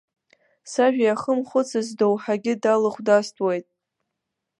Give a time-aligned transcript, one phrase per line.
[0.71, 3.67] Сажәа иахымхәыцыз, сдоуҳагьы далыхәдастәуеит.